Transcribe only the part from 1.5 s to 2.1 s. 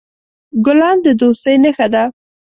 نښه ده.